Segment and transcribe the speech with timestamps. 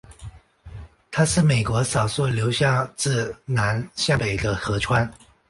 [1.11, 5.07] 它是美国少数流向自南向北的河川。